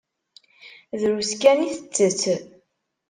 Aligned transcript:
Drus 0.99 1.31
kan 1.41 1.59
i 1.67 1.69
tettett. 1.75 2.21